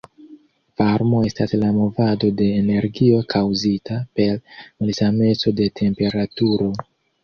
Varmo 0.79 1.19
estas 1.31 1.53
la 1.65 1.69
movado 1.75 2.31
de 2.41 2.49
energio 2.63 3.21
kaŭzita 3.37 4.01
per 4.19 4.43
malsameco 4.43 5.59
de 5.63 5.73
temperaturo. 5.85 6.77